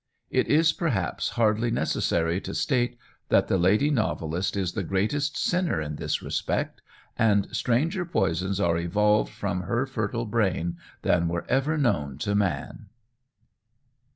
[0.31, 2.97] It is perhaps hardly necessary to state
[3.29, 6.81] that the lady novelist is the greatest sinner in this respect,
[7.19, 12.87] and stranger poisons are evolved from her fertile brain than were ever known to man.